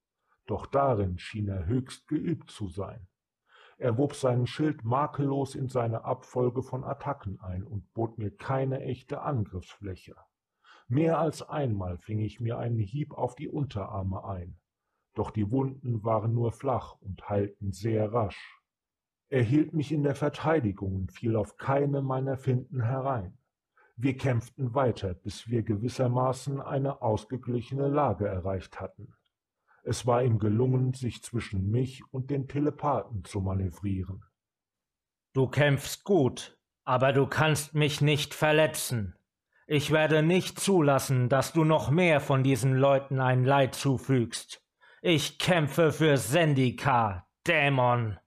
[0.46, 3.08] Doch darin schien er höchst geübt zu sein.
[3.78, 8.80] Er wob seinen Schild makellos in seine Abfolge von Attacken ein und bot mir keine
[8.80, 10.16] echte Angriffsfläche.
[10.88, 14.56] Mehr als einmal fing ich mir einen Hieb auf die Unterarme ein,
[15.14, 18.62] doch die Wunden waren nur flach und heilten sehr rasch.
[19.28, 23.36] Er hielt mich in der Verteidigung und fiel auf keine meiner Finden herein.
[23.96, 29.15] Wir kämpften weiter, bis wir gewissermaßen eine ausgeglichene Lage erreicht hatten.
[29.88, 34.24] Es war ihm gelungen, sich zwischen mich und den Telepathen zu manövrieren.
[35.32, 39.14] Du kämpfst gut, aber du kannst mich nicht verletzen.
[39.68, 44.60] Ich werde nicht zulassen, dass du noch mehr von diesen Leuten ein Leid zufügst.
[45.02, 48.18] Ich kämpfe für Sendika, Dämon.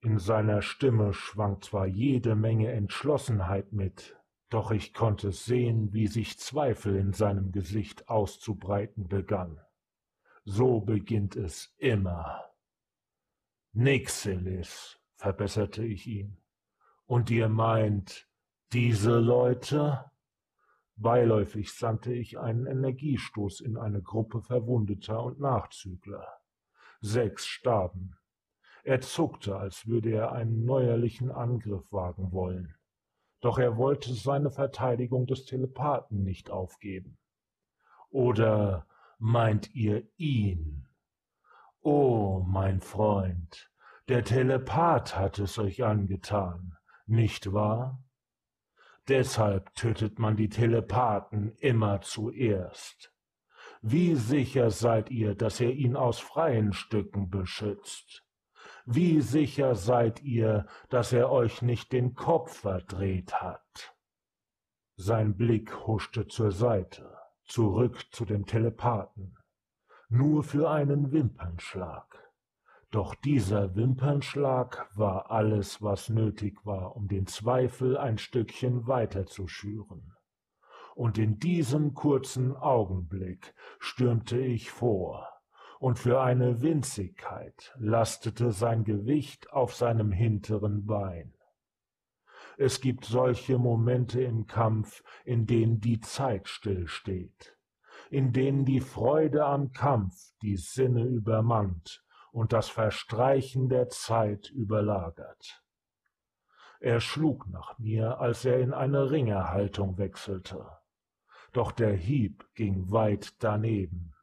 [0.00, 4.16] In seiner Stimme schwang zwar jede Menge Entschlossenheit mit,
[4.50, 9.60] doch ich konnte sehen, wie sich Zweifel in seinem Gesicht auszubreiten begann.
[10.48, 12.40] So beginnt es immer.
[13.72, 16.36] Nixilis, verbesserte ich ihn.
[17.04, 18.28] Und ihr meint,
[18.72, 20.08] diese Leute?
[20.94, 26.24] Beiläufig sandte ich einen Energiestoß in eine Gruppe Verwundeter und Nachzügler.
[27.00, 28.16] Sechs starben.
[28.84, 32.76] Er zuckte, als würde er einen neuerlichen Angriff wagen wollen.
[33.40, 37.18] Doch er wollte seine Verteidigung des Telepathen nicht aufgeben.
[38.10, 38.86] Oder
[39.18, 40.88] meint ihr ihn?
[41.80, 43.70] Oh, mein Freund,
[44.08, 48.02] der Telepath hat es euch angetan, nicht wahr?
[49.08, 53.12] Deshalb tötet man die Telepathen immer zuerst.
[53.80, 58.24] Wie sicher seid ihr, dass er ihn aus freien Stücken beschützt?
[58.84, 63.96] Wie sicher seid ihr, dass er euch nicht den Kopf verdreht hat?
[64.96, 67.15] Sein Blick huschte zur Seite,
[67.46, 69.38] zurück zu dem Telepathen,
[70.08, 72.32] nur für einen Wimpernschlag.
[72.90, 79.48] Doch dieser Wimpernschlag war alles, was nötig war, um den Zweifel ein Stückchen weiter zu
[79.48, 80.14] schüren.
[80.94, 85.28] Und in diesem kurzen Augenblick stürmte ich vor,
[85.78, 91.35] und für eine Winzigkeit lastete sein Gewicht auf seinem hinteren Bein.
[92.58, 97.54] Es gibt solche Momente im Kampf, in denen die Zeit stillsteht,
[98.10, 102.02] in denen die Freude am Kampf die Sinne übermannt
[102.32, 105.62] und das Verstreichen der Zeit überlagert.
[106.80, 110.66] Er schlug nach mir, als er in eine Ringerhaltung wechselte.
[111.52, 114.14] Doch der Hieb ging weit daneben.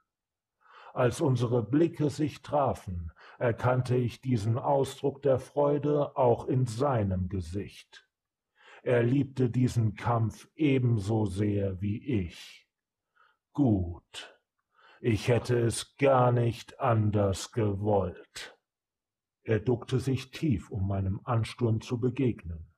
[0.94, 8.08] Als unsere Blicke sich trafen, erkannte ich diesen Ausdruck der Freude auch in seinem Gesicht.
[8.86, 12.68] Er liebte diesen Kampf ebenso sehr wie ich.
[13.54, 14.38] Gut,
[15.00, 18.60] ich hätte es gar nicht anders gewollt.
[19.44, 22.74] Er duckte sich tief, um meinem Ansturm zu begegnen,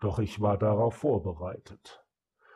[0.00, 2.06] doch ich war darauf vorbereitet.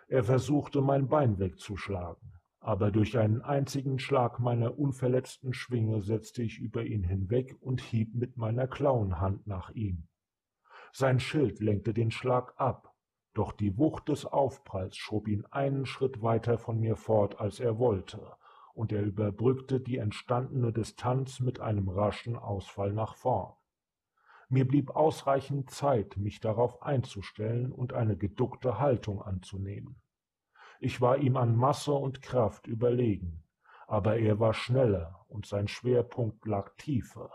[0.08, 6.58] Er versuchte mein Bein wegzuschlagen, aber durch einen einzigen Schlag meiner unverletzten Schwinge setzte ich
[6.58, 10.08] über ihn hinweg und hieb mit meiner Klauenhand nach ihm.
[10.92, 12.93] Sein Schild lenkte den Schlag ab,
[13.34, 17.78] doch die Wucht des Aufpralls schob ihn einen Schritt weiter von mir fort, als er
[17.78, 18.36] wollte,
[18.74, 23.54] und er überbrückte die entstandene Distanz mit einem raschen Ausfall nach vorn.
[24.48, 30.00] Mir blieb ausreichend Zeit, mich darauf einzustellen und eine geduckte Haltung anzunehmen.
[30.80, 33.42] Ich war ihm an Masse und Kraft überlegen,
[33.86, 37.30] aber er war schneller und sein Schwerpunkt lag tiefer.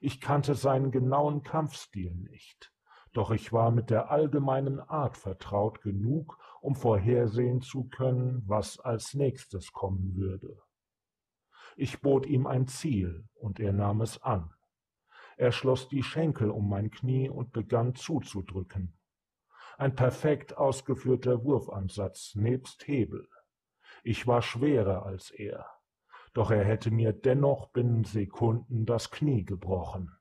[0.00, 2.72] Ich kannte seinen genauen Kampfstil nicht,
[3.12, 9.14] doch ich war mit der allgemeinen Art vertraut genug, um vorhersehen zu können, was als
[9.14, 10.62] nächstes kommen würde.
[11.76, 14.52] Ich bot ihm ein Ziel, und er nahm es an.
[15.36, 18.98] Er schloss die Schenkel um mein Knie und begann zuzudrücken.
[19.78, 23.26] Ein perfekt ausgeführter Wurfansatz nebst Hebel.
[24.02, 25.66] Ich war schwerer als er,
[26.34, 30.19] doch er hätte mir dennoch binnen Sekunden das Knie gebrochen.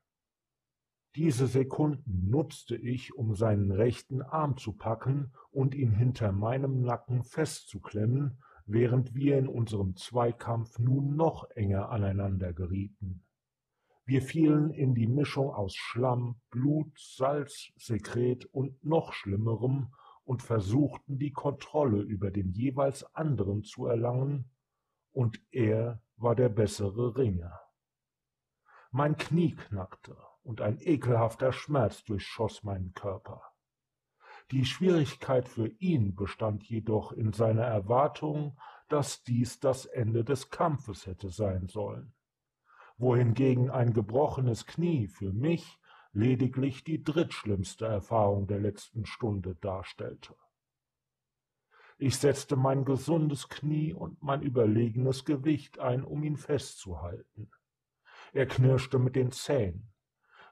[1.16, 7.24] Diese Sekunden nutzte ich, um seinen rechten Arm zu packen und ihn hinter meinem Nacken
[7.24, 13.24] festzuklemmen, während wir in unserem Zweikampf nun noch enger aneinander gerieten.
[14.06, 19.94] Wir fielen in die Mischung aus Schlamm, Blut, Salz, Sekret und noch Schlimmerem
[20.24, 24.52] und versuchten die Kontrolle über den jeweils anderen zu erlangen,
[25.12, 27.60] und er war der bessere Ringer.
[28.92, 30.16] Mein Knie knackte,
[30.50, 33.44] und ein ekelhafter Schmerz durchschoss meinen Körper.
[34.50, 41.06] Die Schwierigkeit für ihn bestand jedoch in seiner Erwartung, dass dies das Ende des Kampfes
[41.06, 42.16] hätte sein sollen,
[42.98, 45.78] wohingegen ein gebrochenes Knie für mich
[46.14, 50.36] lediglich die drittschlimmste Erfahrung der letzten Stunde darstellte.
[52.00, 57.52] Ich setzte mein gesundes Knie und mein überlegenes Gewicht ein, um ihn festzuhalten.
[58.34, 59.92] Er knirschte mit den Zähnen,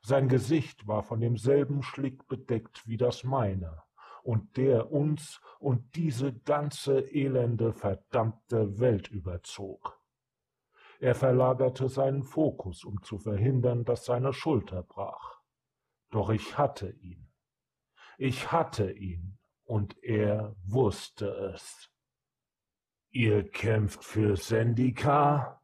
[0.02, 3.84] sein Gesicht war von demselben Schlick bedeckt wie das meine,
[4.24, 10.02] und der uns und diese ganze elende, verdammte Welt überzog.
[11.00, 15.39] Er verlagerte seinen Fokus, um zu verhindern, dass seine Schulter brach.
[16.10, 17.30] Doch ich hatte ihn.
[18.18, 21.91] Ich hatte ihn, und er wusste es.
[23.10, 25.57] Ihr kämpft für Sendika?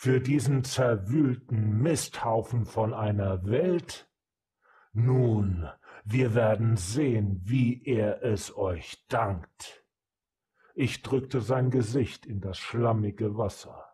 [0.00, 4.08] Für diesen zerwühlten Misthaufen von einer Welt?
[4.92, 5.68] Nun,
[6.04, 9.84] wir werden sehen, wie er es euch dankt.
[10.76, 13.88] Ich drückte sein Gesicht in das schlammige Wasser.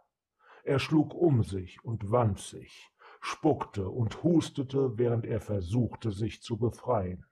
[0.62, 2.92] Er schlug um sich und wand sich,
[3.22, 7.24] spuckte und hustete, während er versuchte, sich zu befreien.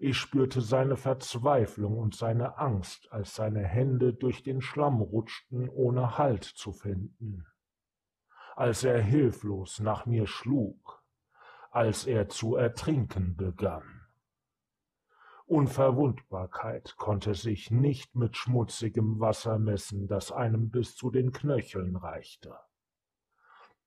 [0.00, 6.18] Ich spürte seine Verzweiflung und seine Angst, als seine Hände durch den Schlamm rutschten, ohne
[6.18, 7.46] Halt zu finden.
[8.56, 11.02] Als er hilflos nach mir schlug,
[11.70, 14.06] als er zu ertrinken begann.
[15.46, 22.56] Unverwundbarkeit konnte sich nicht mit schmutzigem Wasser messen, das einem bis zu den Knöcheln reichte.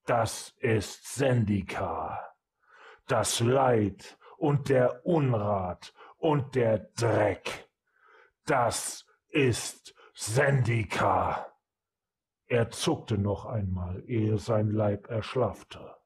[0.05, 2.19] Das ist Sendika,
[3.07, 7.69] das Leid und der Unrat und der Dreck.
[8.45, 11.53] Das ist Sendika.
[12.47, 15.97] Er zuckte noch einmal, ehe sein Leib erschlaffte.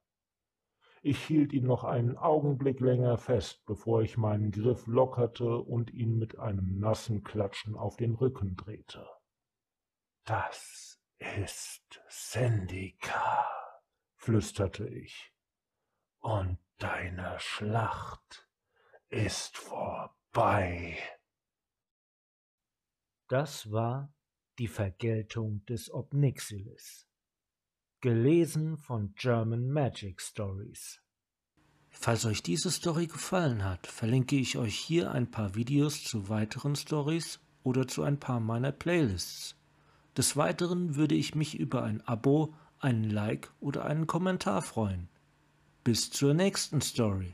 [1.04, 6.18] Ich hielt ihn noch einen Augenblick länger fest, bevor ich meinen Griff lockerte und ihn
[6.18, 9.08] mit einem nassen Klatschen auf den Rücken drehte.
[10.26, 13.48] Das ist Sendika,
[14.16, 15.34] flüsterte ich.
[16.20, 18.48] Und deine Schlacht
[19.10, 20.98] ist vorbei.
[23.28, 24.14] Das war
[24.62, 27.08] die Vergeltung des Obnixilis.
[28.00, 31.02] Gelesen von German Magic Stories.
[31.90, 36.76] Falls euch diese Story gefallen hat, verlinke ich euch hier ein paar Videos zu weiteren
[36.76, 39.56] Stories oder zu ein paar meiner Playlists.
[40.16, 45.10] Des Weiteren würde ich mich über ein Abo, einen Like oder einen Kommentar freuen.
[45.84, 47.34] Bis zur nächsten Story.